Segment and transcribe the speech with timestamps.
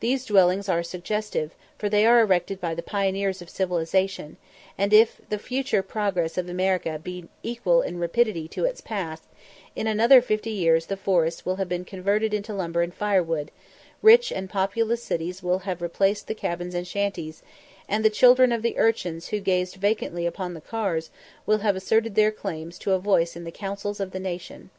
[0.00, 4.38] These dwellings are suggestive, for they are erected by the pioneers of civilization;
[4.78, 9.24] and if the future progress of America be equal in rapidity to its past,
[9.76, 13.50] in another fifty years the forests will have been converted into lumber and firewood
[14.00, 17.42] rich and populous cities will have replaced the cabins and shanties
[17.86, 21.10] and the children of the urchins who gazed vacantly upon the cars
[21.44, 24.70] will have asserted their claims to a voice in the councils of the nation.